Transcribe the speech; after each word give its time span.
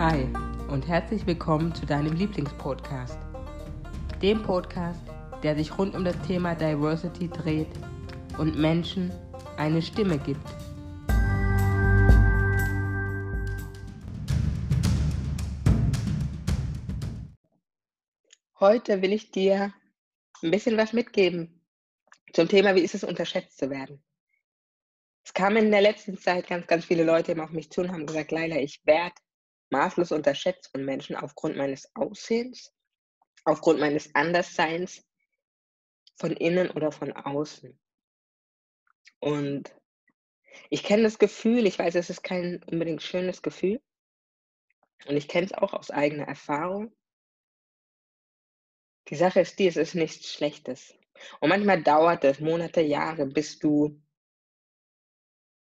Hi 0.00 0.26
und 0.70 0.88
herzlich 0.88 1.26
willkommen 1.26 1.74
zu 1.74 1.84
deinem 1.84 2.14
Lieblingspodcast. 2.14 3.18
Dem 4.22 4.42
Podcast, 4.42 5.02
der 5.42 5.54
sich 5.54 5.76
rund 5.76 5.94
um 5.94 6.06
das 6.06 6.18
Thema 6.26 6.54
Diversity 6.54 7.28
dreht 7.28 7.68
und 8.38 8.58
Menschen 8.58 9.12
eine 9.58 9.82
Stimme 9.82 10.16
gibt. 10.16 10.40
Heute 18.58 19.02
will 19.02 19.12
ich 19.12 19.30
dir 19.30 19.74
ein 20.42 20.50
bisschen 20.50 20.78
was 20.78 20.94
mitgeben 20.94 21.60
zum 22.32 22.48
Thema, 22.48 22.74
wie 22.74 22.80
ist 22.80 22.94
es 22.94 23.04
unterschätzt 23.04 23.58
zu 23.58 23.68
werden. 23.68 24.02
Es 25.26 25.34
kamen 25.34 25.66
in 25.66 25.70
der 25.70 25.82
letzten 25.82 26.16
Zeit 26.16 26.46
ganz, 26.46 26.66
ganz 26.66 26.86
viele 26.86 27.04
Leute 27.04 27.32
immer 27.32 27.44
auf 27.44 27.50
mich 27.50 27.70
zu 27.70 27.82
und 27.82 27.92
haben 27.92 28.06
gesagt, 28.06 28.32
Leila, 28.32 28.56
ich 28.56 28.80
werde 28.86 29.16
maßlos 29.70 30.12
unterschätzt 30.12 30.70
von 30.70 30.84
Menschen 30.84 31.16
aufgrund 31.16 31.56
meines 31.56 31.94
Aussehens, 31.94 32.72
aufgrund 33.44 33.80
meines 33.80 34.14
Andersseins, 34.14 35.04
von 36.16 36.32
innen 36.32 36.70
oder 36.70 36.92
von 36.92 37.12
außen. 37.12 37.80
Und 39.20 39.74
ich 40.68 40.82
kenne 40.82 41.04
das 41.04 41.18
Gefühl, 41.18 41.66
ich 41.66 41.78
weiß, 41.78 41.94
es 41.94 42.10
ist 42.10 42.22
kein 42.22 42.62
unbedingt 42.64 43.02
schönes 43.02 43.40
Gefühl. 43.42 43.80
Und 45.06 45.16
ich 45.16 45.28
kenne 45.28 45.46
es 45.46 45.54
auch 45.54 45.72
aus 45.72 45.90
eigener 45.90 46.28
Erfahrung. 46.28 46.94
Die 49.08 49.16
Sache 49.16 49.40
ist 49.40 49.58
die, 49.58 49.66
es 49.66 49.76
ist 49.76 49.94
nichts 49.94 50.30
Schlechtes. 50.30 50.94
Und 51.40 51.48
manchmal 51.48 51.82
dauert 51.82 52.22
es 52.24 52.38
Monate, 52.38 52.82
Jahre, 52.82 53.26
bis 53.26 53.58
du 53.58 54.00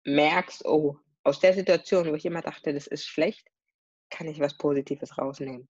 merkst, 0.04 0.64
oh, 0.64 0.98
aus 1.22 1.40
der 1.40 1.52
Situation, 1.52 2.08
wo 2.08 2.14
ich 2.14 2.24
immer 2.24 2.42
dachte, 2.42 2.72
das 2.72 2.86
ist 2.86 3.06
schlecht, 3.06 3.46
kann 4.10 4.28
ich 4.28 4.40
was 4.40 4.56
Positives 4.56 5.18
rausnehmen. 5.18 5.68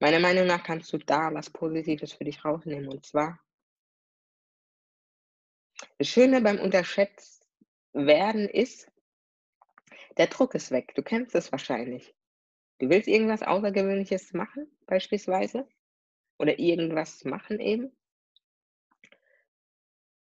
Meiner 0.00 0.20
Meinung 0.20 0.46
nach 0.46 0.62
kannst 0.62 0.92
du 0.92 0.98
da 0.98 1.32
was 1.32 1.50
Positives 1.50 2.12
für 2.12 2.24
dich 2.24 2.44
rausnehmen. 2.44 2.88
Und 2.88 3.06
zwar, 3.06 3.38
das 5.98 6.08
Schöne 6.08 6.40
beim 6.40 6.58
Unterschätzt 6.58 7.46
werden 7.92 8.48
ist, 8.48 8.90
der 10.16 10.26
Druck 10.26 10.54
ist 10.54 10.70
weg. 10.70 10.94
Du 10.94 11.02
kennst 11.02 11.34
es 11.34 11.52
wahrscheinlich. 11.52 12.14
Du 12.78 12.88
willst 12.88 13.08
irgendwas 13.08 13.42
Außergewöhnliches 13.42 14.32
machen, 14.32 14.66
beispielsweise, 14.86 15.68
oder 16.38 16.58
irgendwas 16.58 17.24
machen 17.24 17.60
eben. 17.60 17.96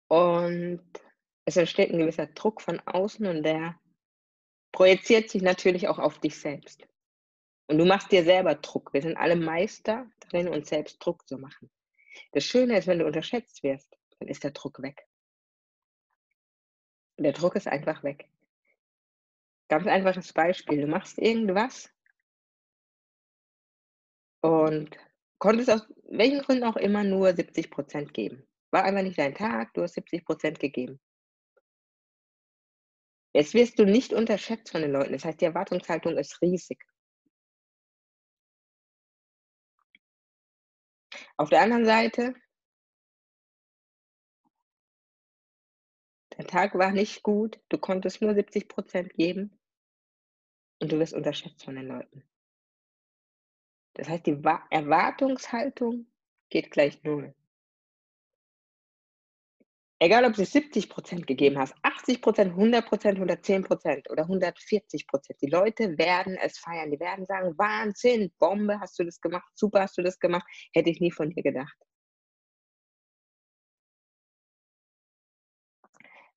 Und 0.08 0.84
es 1.44 1.56
entsteht 1.56 1.90
ein 1.90 1.98
gewisser 1.98 2.26
Druck 2.26 2.60
von 2.60 2.80
außen 2.80 3.26
und 3.26 3.42
der 3.42 3.78
projiziert 4.72 5.30
sich 5.30 5.42
natürlich 5.42 5.88
auch 5.88 5.98
auf 5.98 6.18
dich 6.18 6.38
selbst. 6.38 6.86
Und 7.66 7.78
du 7.78 7.84
machst 7.84 8.12
dir 8.12 8.24
selber 8.24 8.54
Druck. 8.56 8.92
Wir 8.92 9.02
sind 9.02 9.16
alle 9.16 9.36
Meister 9.36 10.10
darin, 10.20 10.48
uns 10.48 10.68
selbst 10.68 10.98
Druck 10.98 11.26
zu 11.26 11.38
machen. 11.38 11.70
Das 12.32 12.44
Schöne 12.44 12.78
ist, 12.78 12.86
wenn 12.86 12.98
du 12.98 13.06
unterschätzt 13.06 13.62
wirst, 13.62 13.96
dann 14.18 14.28
ist 14.28 14.44
der 14.44 14.50
Druck 14.50 14.82
weg. 14.82 15.06
Der 17.18 17.32
Druck 17.32 17.56
ist 17.56 17.68
einfach 17.68 18.02
weg. 18.02 18.28
Ganz 19.68 19.86
einfaches 19.86 20.32
Beispiel. 20.32 20.82
Du 20.82 20.86
machst 20.86 21.18
irgendwas 21.18 21.90
und 24.40 24.96
konntest 25.38 25.70
aus 25.70 25.86
welchen 26.10 26.40
Gründen 26.40 26.64
auch 26.64 26.76
immer 26.76 27.02
nur 27.02 27.34
70 27.34 27.70
Prozent 27.70 28.12
geben. 28.12 28.46
War 28.70 28.84
einfach 28.84 29.02
nicht 29.02 29.18
dein 29.18 29.34
Tag, 29.34 29.72
du 29.74 29.82
hast 29.82 29.94
70 29.94 30.24
Prozent 30.24 30.60
gegeben. 30.60 31.00
Jetzt 33.32 33.54
wirst 33.54 33.78
du 33.78 33.84
nicht 33.84 34.12
unterschätzt 34.12 34.70
von 34.70 34.82
den 34.82 34.92
Leuten. 34.92 35.12
Das 35.12 35.24
heißt, 35.24 35.40
die 35.40 35.46
Erwartungshaltung 35.46 36.16
ist 36.18 36.40
riesig. 36.42 36.84
Auf 41.36 41.50
der 41.50 41.62
anderen 41.62 41.84
Seite, 41.84 42.34
der 46.36 46.46
Tag 46.46 46.74
war 46.74 46.92
nicht 46.92 47.22
gut, 47.22 47.60
du 47.68 47.78
konntest 47.78 48.22
nur 48.22 48.34
70 48.34 48.68
Prozent 48.68 49.14
geben 49.14 49.58
und 50.80 50.92
du 50.92 50.98
wirst 50.98 51.14
unterschätzt 51.14 51.64
von 51.64 51.74
den 51.74 51.88
Leuten. 51.88 52.24
Das 53.94 54.08
heißt, 54.08 54.26
die 54.26 54.40
Erwartungshaltung 54.70 56.06
geht 56.50 56.70
gleich 56.70 57.02
null. 57.02 57.34
Egal, 60.00 60.24
ob 60.24 60.34
du 60.34 60.44
70 60.44 60.88
Prozent 60.90 61.26
gegeben 61.26 61.58
hast, 61.58 61.74
80 61.82 62.20
Prozent, 62.20 62.50
100 62.50 62.84
Prozent, 62.84 63.16
110 63.16 63.62
Prozent 63.62 64.10
oder 64.10 64.22
140 64.24 65.06
Prozent. 65.06 65.40
Die 65.40 65.46
Leute 65.46 65.96
werden 65.98 66.36
es 66.36 66.58
feiern. 66.58 66.90
Die 66.90 66.98
werden 67.00 67.26
sagen, 67.26 67.56
Wahnsinn, 67.56 68.32
Bombe, 68.38 68.80
hast 68.80 68.98
du 68.98 69.04
das 69.04 69.20
gemacht, 69.20 69.48
super, 69.54 69.82
hast 69.82 69.96
du 69.96 70.02
das 70.02 70.18
gemacht, 70.18 70.46
hätte 70.72 70.90
ich 70.90 71.00
nie 71.00 71.12
von 71.12 71.30
dir 71.30 71.42
gedacht. 71.42 71.76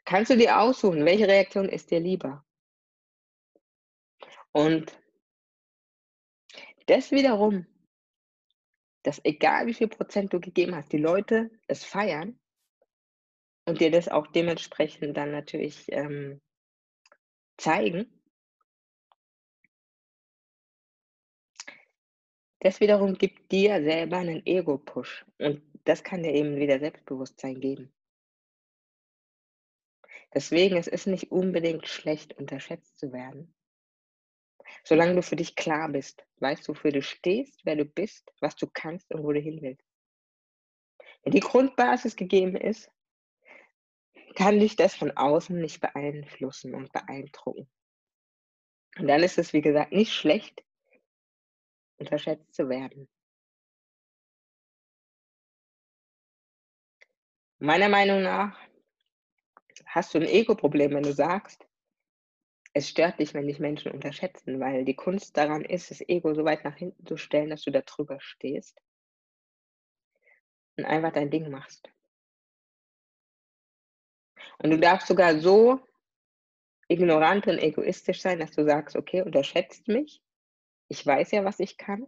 Kannst 0.05 0.31
du 0.31 0.37
dir 0.37 0.59
aussuchen, 0.59 1.03
welche 1.03 1.27
Reaktion 1.27 1.67
ist 1.67 1.91
dir 1.91 1.99
lieber? 1.99 2.45
Und 4.53 4.97
das 6.85 7.11
wiederum, 7.11 7.65
dass 9.03 9.19
egal 9.25 9.67
wie 9.67 9.73
viel 9.73 9.89
Prozent 9.89 10.31
du 10.31 10.39
gegeben 10.39 10.75
hast, 10.75 10.93
die 10.93 10.97
Leute 10.97 11.51
es 11.67 11.83
feiern, 11.83 12.39
und 13.67 13.81
dir 13.81 13.91
das 13.91 14.07
auch 14.07 14.27
dementsprechend 14.27 15.17
dann 15.17 15.31
natürlich 15.31 15.91
ähm, 15.91 16.41
zeigen. 17.57 18.09
Das 22.59 22.79
wiederum 22.79 23.17
gibt 23.17 23.51
dir 23.51 23.83
selber 23.83 24.17
einen 24.17 24.45
Ego-Push 24.45 25.25
und 25.37 25.61
das 25.83 26.03
kann 26.03 26.23
dir 26.23 26.33
eben 26.33 26.55
wieder 26.55 26.79
Selbstbewusstsein 26.79 27.59
geben. 27.59 27.93
Deswegen, 30.33 30.77
es 30.77 30.87
ist 30.87 31.05
nicht 31.05 31.31
unbedingt 31.31 31.87
schlecht, 31.87 32.37
unterschätzt 32.37 32.97
zu 32.97 33.11
werden. 33.11 33.53
Solange 34.83 35.15
du 35.15 35.21
für 35.21 35.35
dich 35.35 35.55
klar 35.55 35.89
bist, 35.89 36.25
weißt 36.37 36.67
du, 36.67 36.71
wofür 36.71 36.91
du 36.91 37.01
stehst, 37.01 37.65
wer 37.65 37.75
du 37.75 37.83
bist, 37.83 38.31
was 38.39 38.55
du 38.55 38.67
kannst 38.67 39.13
und 39.13 39.23
wo 39.23 39.33
du 39.33 39.39
hin 39.39 39.61
willst. 39.61 39.85
Wenn 41.23 41.33
die 41.33 41.41
Grundbasis 41.41 42.15
gegeben 42.15 42.55
ist, 42.55 42.89
kann 44.35 44.59
dich 44.59 44.75
das 44.75 44.95
von 44.95 45.11
außen 45.11 45.59
nicht 45.59 45.81
beeinflussen 45.81 46.75
und 46.75 46.91
beeindrucken. 46.91 47.69
Und 48.97 49.07
dann 49.07 49.23
ist 49.23 49.37
es, 49.37 49.53
wie 49.53 49.61
gesagt, 49.61 49.91
nicht 49.91 50.13
schlecht, 50.13 50.63
unterschätzt 51.97 52.53
zu 52.53 52.69
werden. 52.69 53.07
Meiner 57.59 57.89
Meinung 57.89 58.21
nach 58.21 58.59
hast 59.85 60.13
du 60.13 60.19
ein 60.19 60.27
Ego-Problem, 60.27 60.91
wenn 60.91 61.03
du 61.03 61.13
sagst, 61.13 61.67
es 62.73 62.89
stört 62.89 63.19
dich, 63.19 63.33
wenn 63.33 63.47
dich 63.47 63.57
Menschen 63.57 63.91
unterschätzen, 63.91 64.59
weil 64.59 64.85
die 64.85 64.95
Kunst 64.95 65.35
daran 65.35 65.65
ist, 65.65 65.89
das 65.89 66.01
Ego 66.07 66.35
so 66.35 66.45
weit 66.45 66.63
nach 66.63 66.75
hinten 66.75 67.05
zu 67.07 67.17
stellen, 67.17 67.49
dass 67.49 67.63
du 67.63 67.71
da 67.71 67.81
drüber 67.81 68.19
stehst 68.19 68.79
und 70.77 70.85
einfach 70.85 71.11
dein 71.11 71.31
Ding 71.31 71.49
machst. 71.49 71.89
Und 74.59 74.71
du 74.71 74.79
darfst 74.79 75.07
sogar 75.07 75.39
so 75.39 75.79
ignorant 76.87 77.47
und 77.47 77.59
egoistisch 77.59 78.21
sein, 78.21 78.39
dass 78.39 78.51
du 78.51 78.63
sagst, 78.63 78.95
okay, 78.95 79.21
unterschätzt 79.21 79.87
mich. 79.87 80.21
Ich 80.87 81.05
weiß 81.05 81.31
ja, 81.31 81.43
was 81.43 81.59
ich 81.59 81.77
kann. 81.77 82.07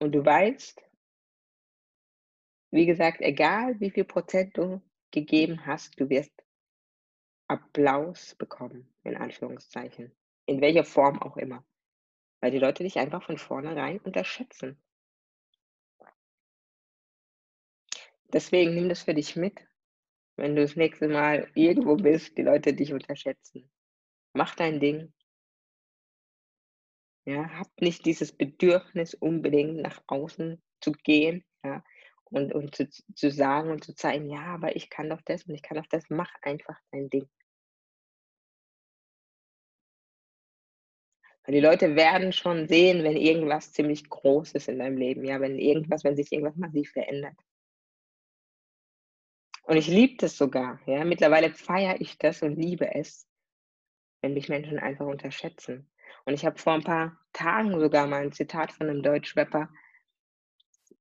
Und 0.00 0.12
du 0.12 0.24
weißt, 0.24 0.82
wie 2.72 2.86
gesagt, 2.86 3.20
egal 3.20 3.78
wie 3.80 3.90
viel 3.90 4.04
Prozent 4.04 4.58
du 4.58 4.82
gegeben 5.12 5.64
hast, 5.64 5.98
du 6.00 6.10
wirst 6.10 6.32
Applaus 7.46 8.34
bekommen, 8.34 8.92
in 9.04 9.16
Anführungszeichen. 9.16 10.12
In 10.46 10.60
welcher 10.60 10.84
Form 10.84 11.22
auch 11.22 11.36
immer. 11.36 11.64
Weil 12.40 12.50
die 12.50 12.58
Leute 12.58 12.82
dich 12.82 12.98
einfach 12.98 13.22
von 13.22 13.38
vornherein 13.38 14.00
unterschätzen. 14.00 14.76
Deswegen 18.32 18.74
nimm 18.74 18.88
das 18.88 19.02
für 19.02 19.14
dich 19.14 19.36
mit 19.36 19.64
wenn 20.36 20.56
du 20.56 20.62
das 20.62 20.76
nächste 20.76 21.08
Mal 21.08 21.50
irgendwo 21.54 21.96
bist, 21.96 22.36
die 22.38 22.42
Leute 22.42 22.74
dich 22.74 22.92
unterschätzen. 22.92 23.70
Mach 24.32 24.54
dein 24.54 24.80
Ding. 24.80 25.12
Ja, 27.26 27.48
hab 27.58 27.68
nicht 27.80 28.04
dieses 28.04 28.32
Bedürfnis, 28.32 29.14
unbedingt 29.14 29.76
nach 29.76 30.02
außen 30.06 30.62
zu 30.80 30.92
gehen, 30.92 31.44
ja, 31.64 31.82
und, 32.24 32.52
und 32.52 32.74
zu, 32.74 32.88
zu 32.88 33.30
sagen 33.30 33.70
und 33.70 33.84
zu 33.84 33.94
zeigen, 33.94 34.28
ja, 34.28 34.42
aber 34.42 34.76
ich 34.76 34.90
kann 34.90 35.08
doch 35.08 35.22
das 35.22 35.44
und 35.44 35.54
ich 35.54 35.62
kann 35.62 35.78
doch 35.78 35.86
das. 35.86 36.04
Mach 36.10 36.30
einfach 36.42 36.78
dein 36.90 37.08
Ding. 37.08 37.28
Die 41.46 41.60
Leute 41.60 41.94
werden 41.94 42.32
schon 42.32 42.68
sehen, 42.68 43.04
wenn 43.04 43.16
irgendwas 43.16 43.72
ziemlich 43.72 44.08
groß 44.08 44.52
ist 44.52 44.68
in 44.68 44.78
deinem 44.78 44.96
Leben, 44.96 45.24
ja, 45.24 45.40
wenn 45.40 45.58
irgendwas, 45.58 46.02
wenn 46.02 46.16
sich 46.16 46.32
irgendwas 46.32 46.56
massiv 46.56 46.90
verändert. 46.92 47.36
Und 49.66 49.76
ich 49.78 49.88
liebe 49.88 50.16
das 50.18 50.36
sogar. 50.36 50.78
Ja? 50.86 51.04
Mittlerweile 51.04 51.50
feiere 51.50 52.00
ich 52.00 52.18
das 52.18 52.42
und 52.42 52.56
liebe 52.56 52.94
es, 52.94 53.26
wenn 54.22 54.34
mich 54.34 54.48
Menschen 54.48 54.78
einfach 54.78 55.06
unterschätzen. 55.06 55.88
Und 56.24 56.34
ich 56.34 56.46
habe 56.46 56.58
vor 56.58 56.74
'n 56.74 56.82
paar 56.84 57.18
Tagen 57.32 57.78
sogar 57.78 58.06
mal 58.06 58.22
'n 58.24 58.32
Zitat 58.32 58.72
von 58.72 58.86
'nem 58.88 59.02
Deutschrapper 59.02 59.68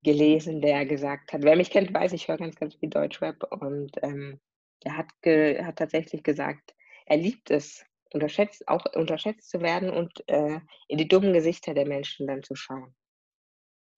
gelesen, 0.05 0.61
der 0.61 0.85
gesagt 0.85 1.31
hat 1.31 1.43
wer 1.43 1.55
mich 1.55 1.69
kennt, 1.71 1.93
weiß, 1.93 2.11
ich 2.11 2.27
höre 2.27 2.37
ganz, 2.37 2.55
ganz 2.57 2.75
viel 2.75 2.89
Deutschrap 2.89 3.41
und, 3.61 3.91
ähm, 4.03 4.39
der 4.83 4.97
hat 4.97 5.07
ge 5.21 5.63
hat 5.63 5.77
tatsächlich 5.77 6.23
gesagt, 6.23 6.73
er 7.05 7.15
liebt 7.17 7.49
es, 7.51 7.85
unterschätzt 8.13 8.67
auch 8.67 8.85
unterschätzt 8.95 9.49
zu 9.49 9.61
werden 9.61 9.89
und, 9.89 10.27
äh, 10.27 10.59
in 10.89 10.97
die 10.97 11.07
dummen 11.07 11.31
Gesichter 11.33 11.73
der 11.73 11.87
Menschen 11.87 12.27
dann 12.27 12.43
zu 12.43 12.53
schauen. 12.55 12.93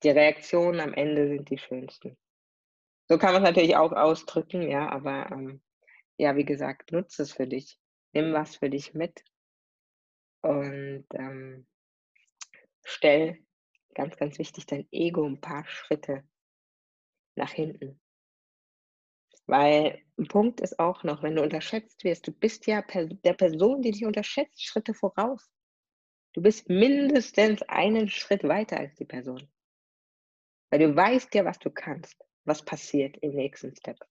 Die 0.04 0.10
Reaktionen 0.10 0.82
am 0.82 0.94
Ende 0.94 1.30
sind 1.30 1.50
die 1.50 1.58
schönsten. 1.58 2.18
So 3.10 3.20
kann 3.20 3.34
man's 3.34 3.44
natürlich 3.44 3.76
auch 3.76 3.92
ausdrücken, 3.92 4.64
ja, 4.64 4.90
aber, 4.90 5.30
ähm, 5.32 5.62
ja, 6.18 6.36
wie 6.38 6.46
gesagt, 6.46 6.92
nutze 6.92 7.24
es 7.24 7.34
für 7.34 7.48
dich. 7.48 7.80
Nimm 8.14 8.34
was 8.34 8.58
für 8.58 8.70
dich 8.70 8.94
mit 8.96 9.24
und, 10.44 11.06
ähm, 11.14 11.66
stell, 12.84 13.40
ganz, 13.96 14.18
ganz 14.18 14.40
wichtig, 14.40 14.66
dein 14.68 14.88
Ego 14.92 15.26
'n 15.26 15.42
paar 15.42 15.66
Schritte 15.68 16.24
nach 17.38 17.52
hinten. 17.52 18.00
Weil 19.50 20.00
'n 20.18 20.28
Punkt 20.28 20.60
ist 20.62 20.80
auch 20.80 21.04
noch, 21.04 21.22
wenn 21.22 21.36
du 21.36 21.44
unterschätzt 21.44 22.04
wirst, 22.04 22.26
du 22.28 22.32
bist 22.32 22.66
ja 22.66 22.82
der 22.82 23.34
Person, 23.34 23.82
die 23.84 23.92
dich 23.92 24.06
unterschätzt, 24.06 24.64
Schritte 24.66 24.94
voraus. 24.96 25.52
Du 26.34 26.42
bist 26.42 26.70
mindestens 26.70 27.62
einen 27.64 28.10
Schritt 28.10 28.44
weiter 28.46 28.80
als 28.80 28.96
die 28.96 29.06
Person. 29.06 29.50
Weil 30.74 30.80
du 30.80 30.96
weißt 30.96 31.34
ja, 31.36 31.46
was 31.46 31.60
du 31.60 31.70
kannst, 31.70 32.16
was 32.46 32.64
passiert 32.64 33.18
im 33.18 33.34
nächsten 33.34 33.76
Step. 33.76 34.06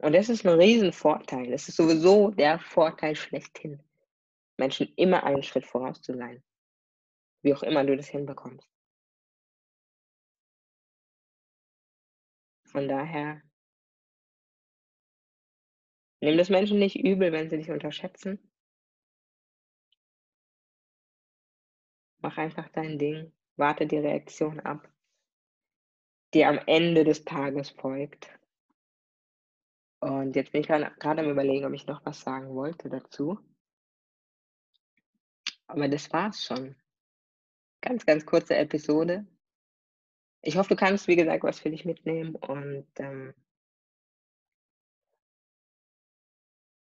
Und 0.00 0.12
das 0.14 0.28
ist 0.28 0.44
'n 0.44 0.48
Riesenvorteil. 0.58 1.50
Das 1.50 1.68
ist 1.68 1.76
sowieso 1.76 2.30
der 2.30 2.58
Vorteil 2.58 3.14
schlechthin, 3.16 3.80
Menschen 4.58 4.88
immer 4.96 5.24
einen 5.24 5.42
Schritt 5.42 5.66
voraus 5.66 6.02
zu 6.02 6.14
sein. 6.16 6.42
Wie 7.44 7.54
auch 7.54 7.62
immer 7.62 7.84
du 7.84 7.94
das 7.94 8.08
hinbekommst. 8.08 8.66
Von 12.74 12.88
daher 12.88 13.40
nimm 16.22 16.36
das 16.38 16.48
Menschen 16.50 16.78
nicht 16.78 16.96
übel, 16.96 17.32
wenn 17.32 17.50
sie 17.50 17.56
dich 17.56 17.70
unterschätzen. 17.70 18.38
Mach 22.22 22.38
einfach 22.38 22.68
dein 22.70 22.98
Ding, 22.98 23.32
warte 23.56 23.86
die 23.86 23.98
Reaktion 23.98 24.58
ab 24.60 24.88
die 26.34 26.44
am 26.44 26.58
Ende 26.66 27.04
des 27.04 27.24
Tages 27.24 27.70
folgt. 27.70 28.28
Und 30.00 30.36
jetzt 30.36 30.52
bin 30.52 30.60
ich 30.60 30.66
grade 30.66 30.92
am 31.00 31.30
Überlegen, 31.30 31.64
ob 31.64 31.72
ich 31.72 31.86
noch 31.86 32.04
was 32.04 32.20
sagen 32.20 32.54
wollte 32.54 32.90
dazu. 32.90 33.38
Aber 35.66 35.88
das 35.88 36.12
war's 36.12 36.44
schon. 36.44 36.76
Ganz, 37.80 38.04
ganz 38.04 38.26
kurze 38.26 38.56
Episode. 38.56 39.26
Ich 40.42 40.56
hoffe, 40.56 40.70
du 40.70 40.76
kannst, 40.76 41.08
wie 41.08 41.16
gesagt, 41.16 41.42
was 41.42 41.60
für 41.60 41.70
dich 41.70 41.84
mitnehmen 41.84 42.34
und, 42.34 42.86
ähm 42.96 43.34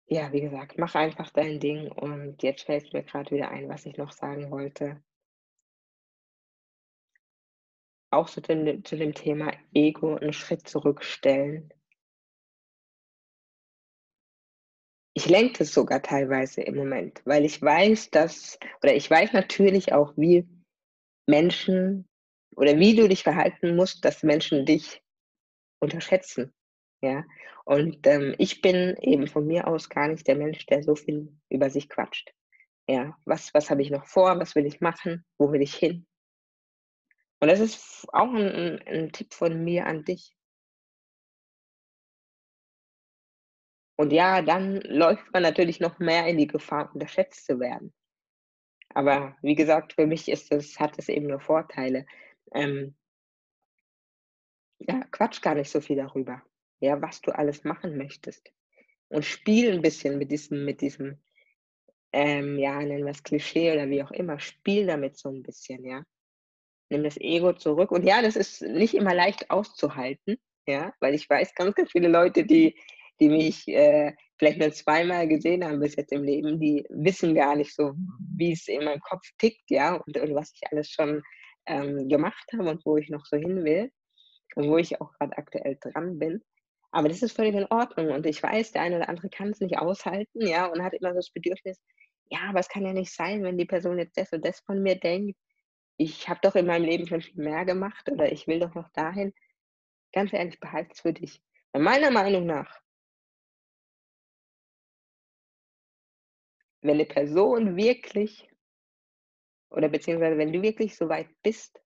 ja, 0.06 0.32
wie 0.32 0.40
gesagt, 0.40 0.78
mach 0.78 0.94
einfach 0.94 1.30
dein 1.30 1.60
Ding 1.60 1.92
und 1.92 2.42
jetzt 2.42 2.64
fällt's 2.64 2.92
mir 2.92 3.02
grad 3.04 3.30
wieder 3.30 3.50
ein, 3.50 3.68
was 3.68 3.86
ich 3.86 3.96
noch 3.96 4.12
sagen 4.12 4.50
wollte. 4.50 5.02
Auch 8.12 8.26
so 8.26 8.40
zu 8.40 8.56
dem 8.56 8.84
zu 8.84 8.96
dem 8.96 9.14
Thema 9.14 9.52
Ego 9.72 10.16
'n 10.16 10.32
Schritt 10.32 10.68
zurückstellen. 10.68 11.72
Ich 15.16 15.28
lenke 15.28 15.58
das 15.58 15.72
sogar 15.72 16.02
teilweise 16.02 16.60
im 16.62 16.76
Moment, 16.76 17.20
weil 17.24 17.44
ich 17.44 17.60
weiß, 17.60 18.10
dass 18.10 18.58
oder 18.82 18.94
ich 18.94 19.10
weiß 19.10 19.32
natürlich 19.32 19.92
auch, 19.92 20.12
wie 20.16 20.46
Menschen 21.26 22.08
oder 22.56 22.78
wie 22.78 22.96
du 22.96 23.08
dich 23.08 23.22
verhalten 23.24 23.76
musst, 23.76 24.04
dass 24.04 24.22
Menschen 24.22 24.66
dich 24.66 25.02
unterschätzen, 25.80 26.52
ja? 27.02 27.24
Und, 27.64 28.06
ähm, 28.06 28.34
ich 28.38 28.62
bin 28.62 28.96
eben 29.02 29.28
von 29.28 29.46
mir 29.46 29.68
aus 29.68 29.88
gar 29.90 30.08
nicht 30.08 30.26
der 30.28 30.36
Mensch, 30.36 30.66
der 30.66 30.82
so 30.84 30.96
viel 30.96 31.32
über 31.50 31.70
sich 31.70 31.88
quatscht, 31.88 32.32
ja? 32.88 33.16
Was 33.26 33.54
was 33.54 33.70
habe 33.70 33.82
ich 33.82 33.90
noch 33.90 34.06
vor? 34.06 34.38
Was 34.40 34.54
will 34.56 34.66
ich 34.66 34.80
machen? 34.82 35.24
Wo 35.38 35.52
will 35.52 35.62
ich 35.62 35.74
hin? 35.76 36.06
Und 37.42 37.48
das 37.48 37.58
ist 37.60 38.06
auch 38.12 38.28
'n 38.34 38.36
'n 38.36 38.78
'n 38.86 39.12
Tipp 39.12 39.32
von 39.32 39.64
mir 39.64 39.86
an 39.86 40.04
dich. 40.04 40.30
Und 43.98 44.12
ja, 44.12 44.40
dann 44.42 44.80
läuft 44.82 45.32
man 45.32 45.42
natürlich 45.42 45.80
noch 45.80 45.98
mehr 45.98 46.26
in 46.26 46.38
die 46.38 46.46
Gefahr, 46.46 46.90
unterschätzt 46.94 47.44
zu 47.46 47.60
werden. 47.60 47.92
Aber 48.94 49.36
wie 49.42 49.54
gesagt, 49.54 49.94
für 49.94 50.06
mich 50.06 50.28
ist 50.28 50.52
es 50.52 50.78
hat 50.80 50.98
es 50.98 51.08
eben 51.08 51.26
nur 51.28 51.40
Vorteile. 51.40 52.06
Ähm 52.54 52.94
ja, 54.88 55.02
quatsch 55.10 55.42
gar 55.42 55.54
nicht 55.54 55.70
so 55.70 55.80
viel 55.80 55.96
darüber, 55.96 56.42
ja, 56.80 57.00
was 57.02 57.20
du 57.20 57.32
alles 57.32 57.64
machen 57.64 57.96
möchtest. 57.98 58.50
Und 59.08 59.24
spiel 59.24 59.70
'n 59.72 59.82
bisschen 59.82 60.18
mit 60.18 60.30
diesem 60.32 60.64
mit 60.64 60.80
diesem, 60.82 61.18
ähm, 62.12 62.58
ja, 62.58 62.80
nennen 62.82 63.06
wir's 63.06 63.22
Klischee 63.24 63.72
oder 63.72 63.88
wie 63.90 64.02
auch 64.04 64.12
immer. 64.12 64.40
Spiel 64.40 64.86
damit 64.86 65.18
so 65.18 65.30
'n 65.30 65.42
bisschen, 65.42 65.84
ja? 65.86 66.04
Nimm 66.90 67.04
das 67.04 67.16
Ego 67.20 67.52
zurück. 67.52 67.92
Und 67.92 68.04
ja, 68.04 68.20
das 68.20 68.36
ist 68.36 68.62
nicht 68.62 68.94
immer 68.94 69.14
leicht 69.14 69.50
auszuhalten, 69.50 70.38
ja, 70.66 70.92
weil 71.00 71.14
ich 71.14 71.28
weiß 71.30 71.54
ganz, 71.54 71.74
ganz 71.76 71.92
viele 71.92 72.08
Leute, 72.08 72.44
die 72.44 72.76
die 73.20 73.28
mich, 73.28 73.68
äh, 73.68 74.14
vielleicht 74.38 74.58
nur 74.58 74.72
zweimal 74.72 75.28
gesehen 75.28 75.62
haben 75.62 75.78
bis 75.80 75.94
jetzt 75.94 76.10
im 76.10 76.24
Leben, 76.24 76.58
die 76.58 76.86
wissen 76.88 77.34
gar 77.34 77.54
nicht 77.54 77.74
so, 77.74 77.92
wie's 78.34 78.66
in 78.66 78.82
meinem 78.84 79.00
Kopf 79.00 79.22
tickt, 79.38 79.62
ja, 79.70 79.96
und 79.96 80.16
und 80.16 80.34
was 80.34 80.52
ich 80.54 80.60
alles 80.72 80.88
schon, 80.90 81.22
ähm, 81.66 82.08
gemacht 82.08 82.50
habe 82.54 82.70
und 82.70 82.84
wo 82.86 82.96
ich 82.96 83.10
noch 83.10 83.26
so 83.26 83.36
hin 83.36 83.62
will 83.64 83.90
und 84.56 84.68
wo 84.68 84.78
ich 84.78 85.00
auch 85.00 85.12
grad 85.14 85.36
aktuell 85.38 85.78
dran 85.80 86.18
bin. 86.18 86.42
Aber 86.92 87.08
das 87.08 87.22
ist 87.22 87.36
völlig 87.36 87.54
in 87.54 87.66
Ordnung 87.70 88.08
und 88.10 88.26
ich 88.26 88.42
weiß, 88.42 88.72
der 88.72 88.82
eine 88.82 88.96
oder 88.96 89.08
andere 89.08 89.28
kann's 89.30 89.60
nicht 89.60 89.78
aushalten, 89.78 90.46
ja, 90.46 90.66
und 90.66 90.82
hat 90.82 90.94
immer 90.94 91.10
so 91.10 91.16
das 91.16 91.30
Bedürfnis: 91.30 91.80
„Ja, 92.30 92.40
aber 92.48 92.60
es 92.60 92.68
kann 92.68 92.84
ja 92.86 92.92
nicht 92.92 93.12
sein, 93.14 93.42
wenn 93.44 93.58
die 93.58 93.66
Person 93.66 93.98
jetzt 93.98 94.16
das 94.16 94.32
und 94.32 94.44
das 94.44 94.60
von 94.60 94.82
mir 94.82 94.96
denkt. 94.96 95.36
Ich 96.02 96.30
habe 96.30 96.40
doch 96.42 96.54
in 96.54 96.64
meinem 96.64 96.86
Leben 96.86 97.06
schon 97.06 97.20
viel 97.20 97.34
mehr 97.44 97.66
gemacht 97.66 98.08
oder 98.10 98.32
ich 98.32 98.46
will 98.46 98.58
doch 98.58 98.74
noch 98.74 98.88
dahin.“ 98.94 99.34
Ganz 100.12 100.32
ehrlich, 100.32 100.60
behalte's 100.60 101.00
für 101.02 101.12
dich. 101.12 101.42
Meiner 101.74 102.10
Meinung 102.10 102.46
nach 102.46 102.80
wenn 106.82 106.96
'ne 106.96 107.04
Person 107.04 107.76
wirklich 107.76 108.48
oder 109.72 109.88
beziehungsweise 109.88 110.36
wenn 110.36 110.52
du 110.52 110.62
wirklich 110.62 110.96
so 110.96 111.08
weit 111.08 111.28
bist, 111.42 111.80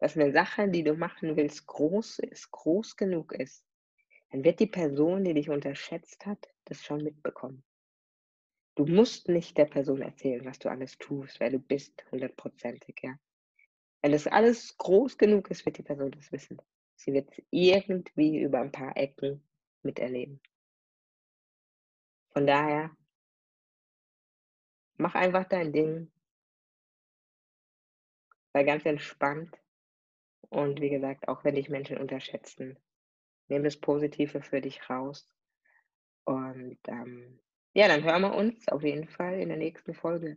dass 0.00 0.16
'ne 0.16 0.32
Sache, 0.32 0.68
die 0.68 0.84
du 0.84 0.94
machen 0.94 1.36
willst, 1.36 1.66
groß 1.66 2.20
ist 2.20 2.50
groß 2.52 2.96
genug 2.96 3.32
ist, 3.32 3.64
dann 4.32 4.44
wird 4.44 4.60
die 4.60 4.66
Person, 4.68 5.24
die 5.24 5.34
dich 5.34 5.50
unterschätzt 5.50 6.26
hat, 6.26 6.48
das 6.66 6.84
schon 6.84 7.04
mitbekommen. 7.04 7.62
Du 8.78 8.86
musst 8.86 9.28
nicht 9.28 9.58
der 9.58 9.64
Person 9.64 10.02
erzählen, 10.02 10.44
was 10.44 10.58
du 10.60 10.68
alles 10.68 10.96
tust, 10.98 11.40
wer 11.40 11.50
du 11.50 11.58
bist, 11.58 12.04
hundertprozentig, 12.12 12.94
ja? 13.02 13.18
Wenn 14.02 14.12
das 14.12 14.26
alles 14.26 14.76
groß 14.78 15.18
genug 15.18 15.50
ist, 15.50 15.64
wird 15.66 15.78
die 15.78 15.82
Person 15.84 16.10
das 16.10 16.32
wissen. 16.32 16.60
Sie 16.96 17.12
wird's 17.12 17.40
irgendwie 17.50 18.38
über 18.40 18.60
'n 18.60 18.72
paar 18.72 18.96
Ecken 18.96 19.42
miterleben. 19.82 20.40
Von 22.32 22.46
daher 22.46 22.90
mach 24.96 25.14
einfach 25.16 25.44
dein 25.48 25.72
Ding. 25.72 26.08
Sei 28.52 28.62
ganz 28.64 28.84
entspannt 28.84 29.56
und 30.50 30.80
wie 30.80 30.90
gesagt, 30.90 31.28
auch 31.28 31.44
wenn 31.44 31.56
dich 31.56 31.68
Menschen 31.70 31.98
unterschätzen, 31.98 32.78
nimm 33.48 33.64
das 33.64 33.78
Positive 33.78 34.42
für 34.42 34.60
dich 34.60 34.88
raus. 34.90 35.28
Und, 36.24 36.78
ähm, 36.88 37.40
ja, 37.74 37.88
dann 37.88 38.04
hören 38.04 38.22
wir 38.22 38.34
uns 38.34 38.68
auf 38.68 38.82
jeden 38.84 39.08
Fall 39.08 39.40
in 39.40 39.48
der 39.48 39.58
nächsten 39.58 39.94
Folge. 39.94 40.36